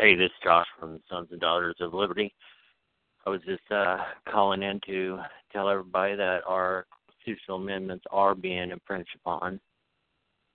Hey, 0.00 0.14
this 0.14 0.26
is 0.26 0.44
Josh 0.44 0.68
from 0.78 1.00
Sons 1.10 1.26
and 1.32 1.40
Daughters 1.40 1.74
of 1.80 1.92
Liberty. 1.92 2.32
I 3.26 3.30
was 3.30 3.40
just 3.44 3.68
uh, 3.72 3.96
calling 4.30 4.62
in 4.62 4.80
to 4.86 5.18
tell 5.52 5.68
everybody 5.68 6.14
that 6.14 6.42
our 6.46 6.86
constitutional 7.08 7.56
amendments 7.56 8.04
are 8.12 8.36
being 8.36 8.70
infringed 8.70 9.10
upon 9.16 9.58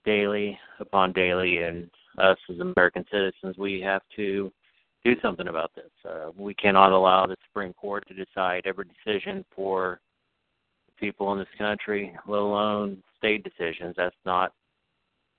daily 0.06 0.58
upon 0.80 1.12
daily, 1.12 1.58
and 1.58 1.90
us 2.16 2.38
as 2.48 2.58
American 2.58 3.04
citizens, 3.12 3.58
we 3.58 3.82
have 3.82 4.00
to 4.16 4.50
do 5.04 5.14
something 5.20 5.48
about 5.48 5.72
this. 5.74 5.90
Uh, 6.08 6.30
we 6.38 6.54
cannot 6.54 6.92
allow 6.92 7.26
the 7.26 7.36
Supreme 7.46 7.74
Court 7.74 8.02
to 8.08 8.14
decide 8.14 8.62
every 8.64 8.86
decision 8.86 9.44
for 9.54 10.00
people 10.98 11.30
in 11.34 11.38
this 11.38 11.48
country, 11.58 12.16
let 12.26 12.40
alone 12.40 13.02
state 13.18 13.44
decisions. 13.44 13.92
That's 13.94 14.16
not 14.24 14.54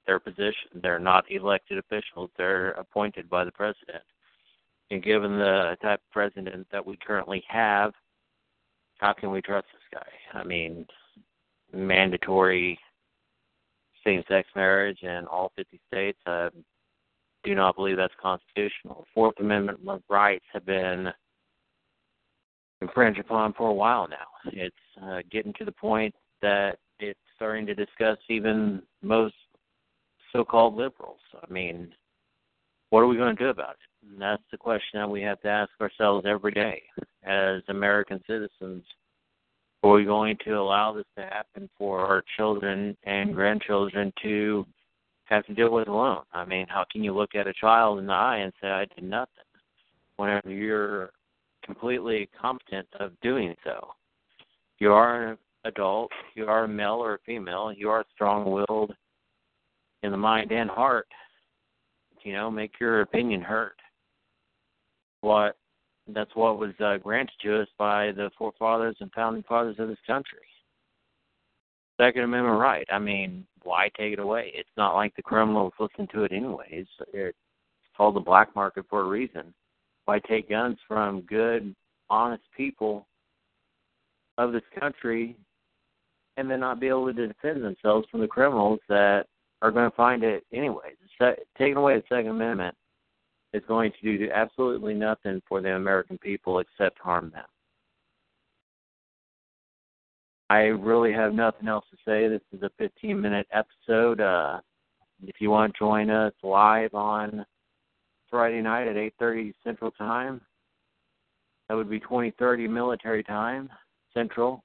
their 0.05 0.19
position. 0.19 0.81
They're 0.81 0.99
not 0.99 1.25
elected 1.29 1.77
officials. 1.77 2.29
They're 2.37 2.71
appointed 2.71 3.29
by 3.29 3.45
the 3.45 3.51
president. 3.51 4.03
And 4.91 5.03
given 5.03 5.37
the 5.37 5.75
type 5.81 5.99
of 5.99 6.11
president 6.11 6.67
that 6.71 6.85
we 6.85 6.97
currently 6.97 7.43
have, 7.47 7.93
how 8.99 9.13
can 9.13 9.31
we 9.31 9.41
trust 9.41 9.67
this 9.73 9.99
guy? 9.99 10.39
I 10.39 10.43
mean, 10.43 10.85
mandatory 11.73 12.79
same-sex 14.05 14.47
marriage 14.55 14.99
in 15.01 15.25
all 15.25 15.51
50 15.55 15.79
states. 15.87 16.19
I 16.27 16.49
do 17.43 17.55
not 17.55 17.75
believe 17.75 17.97
that's 17.97 18.13
constitutional. 18.21 19.05
Fourth 19.13 19.39
Amendment 19.39 20.03
rights 20.09 20.45
have 20.53 20.65
been 20.65 21.09
infringed 22.81 23.19
upon 23.19 23.53
for 23.53 23.69
a 23.69 23.73
while 23.73 24.07
now. 24.07 24.51
It's 24.51 24.75
uh, 25.01 25.19
getting 25.31 25.53
to 25.53 25.65
the 25.65 25.71
point 25.71 26.13
that 26.41 26.77
it's 26.99 27.19
starting 27.35 27.65
to 27.65 27.75
discuss 27.75 28.17
even 28.29 28.81
most 29.01 29.33
so-called 30.35 30.75
liberals. 30.75 31.19
I 31.41 31.51
mean, 31.51 31.93
what 32.89 32.99
are 32.99 33.07
we 33.07 33.15
going 33.15 33.35
to 33.35 33.43
do 33.43 33.49
about 33.49 33.71
it? 33.71 34.11
And 34.11 34.21
that's 34.21 34.43
the 34.51 34.57
question 34.57 34.99
that 34.99 35.09
we 35.09 35.21
have 35.21 35.41
to 35.41 35.47
ask 35.47 35.71
ourselves 35.79 36.25
every 36.27 36.51
day 36.51 36.83
as 37.23 37.61
American 37.69 38.21
citizens. 38.27 38.83
Are 39.81 39.91
we 39.91 40.03
going 40.03 40.37
to 40.45 40.53
allow 40.53 40.93
this 40.93 41.05
to 41.17 41.23
happen 41.23 41.69
for 41.77 41.99
our 41.99 42.23
children 42.37 42.97
and 43.03 43.33
grandchildren 43.33 44.11
to 44.23 44.65
have 45.25 45.45
to 45.45 45.53
deal 45.53 45.71
with 45.71 45.87
alone? 45.87 46.23
I 46.33 46.43
mean, 46.43 46.65
how 46.67 46.85
can 46.91 47.03
you 47.03 47.13
look 47.13 47.33
at 47.35 47.47
a 47.47 47.53
child 47.53 47.99
in 47.99 48.07
the 48.07 48.13
eye 48.13 48.37
and 48.37 48.51
say, 48.61 48.67
I 48.67 48.85
did 48.93 49.03
nothing, 49.03 49.29
whenever 50.17 50.49
you're 50.49 51.11
completely 51.63 52.29
competent 52.39 52.87
of 52.99 53.11
doing 53.21 53.55
so? 53.63 53.89
You 54.79 54.91
are 54.91 55.31
an 55.31 55.37
adult, 55.63 56.11
you 56.33 56.45
are 56.47 56.65
a 56.65 56.67
male 56.67 56.95
or 56.95 57.15
a 57.15 57.19
female, 57.25 57.71
you 57.75 57.89
are 57.89 58.05
strong 58.13 58.51
willed 58.51 58.93
in 60.03 60.11
the 60.11 60.17
mind 60.17 60.51
and 60.51 60.69
heart. 60.69 61.07
You 62.23 62.33
know, 62.33 62.49
make 62.49 62.79
your 62.79 63.01
opinion 63.01 63.41
heard. 63.41 63.75
What 65.21 65.57
that's 66.07 66.35
what 66.35 66.59
was 66.59 66.73
uh, 66.83 66.97
granted 66.97 67.33
to 67.41 67.61
us 67.61 67.67
by 67.77 68.11
the 68.11 68.29
forefathers 68.37 68.95
and 68.99 69.11
founding 69.13 69.43
fathers 69.43 69.75
of 69.79 69.87
this 69.87 69.97
country. 70.05 70.39
Second 71.99 72.23
Amendment 72.23 72.59
right. 72.59 72.85
I 72.91 72.99
mean, 72.99 73.45
why 73.63 73.89
take 73.97 74.13
it 74.13 74.19
away? 74.19 74.51
It's 74.53 74.69
not 74.77 74.95
like 74.95 75.15
the 75.15 75.23
criminals 75.23 75.73
listen 75.79 76.07
to 76.13 76.23
it 76.23 76.31
anyways. 76.31 76.85
It's 77.13 77.37
called 77.95 78.15
the 78.15 78.19
black 78.19 78.55
market 78.55 78.85
for 78.89 79.01
a 79.01 79.07
reason. 79.07 79.53
Why 80.05 80.19
take 80.19 80.49
guns 80.49 80.77
from 80.87 81.21
good, 81.21 81.75
honest 82.09 82.43
people 82.55 83.07
of 84.37 84.51
this 84.51 84.63
country 84.79 85.35
and 86.37 86.49
then 86.49 86.59
not 86.59 86.79
be 86.79 86.87
able 86.87 87.11
to 87.11 87.27
defend 87.27 87.63
themselves 87.63 88.07
from 88.11 88.19
the 88.19 88.27
criminals 88.27 88.79
that 88.89 89.25
are 89.61 89.71
going 89.71 89.89
to 89.89 89.95
find 89.95 90.23
it 90.23 90.45
anyway. 90.53 90.93
Taking 91.57 91.77
away 91.77 91.95
the 91.95 92.03
Second 92.09 92.31
Amendment 92.31 92.75
is 93.53 93.63
going 93.67 93.91
to 94.01 94.17
do 94.17 94.29
absolutely 94.33 94.93
nothing 94.93 95.41
for 95.47 95.61
the 95.61 95.75
American 95.75 96.17
people 96.17 96.59
except 96.59 96.99
harm 96.99 97.31
them. 97.33 97.45
I 100.49 100.63
really 100.63 101.11
have 101.13 101.33
nothing 101.33 101.67
else 101.67 101.85
to 101.89 101.97
say. 102.05 102.27
This 102.27 102.41
is 102.53 102.61
a 102.61 102.69
15 102.77 103.19
minute 103.19 103.47
episode. 103.51 104.21
Uh, 104.21 104.59
if 105.23 105.35
you 105.39 105.49
want 105.49 105.73
to 105.73 105.79
join 105.79 106.09
us 106.09 106.33
live 106.43 106.93
on 106.93 107.45
Friday 108.29 108.61
night 108.61 108.87
at 108.87 108.97
8:30 108.97 109.53
Central 109.63 109.91
Time, 109.91 110.41
that 111.67 111.75
would 111.75 111.89
be 111.89 111.99
20:30 111.99 112.67
military 112.67 113.23
time 113.23 113.69
Central, 114.13 114.63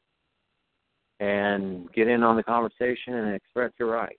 and 1.19 1.91
get 1.93 2.09
in 2.09 2.23
on 2.23 2.37
the 2.37 2.43
conversation 2.43 3.15
and 3.15 3.35
express 3.35 3.73
your 3.79 3.91
rights. 3.91 4.19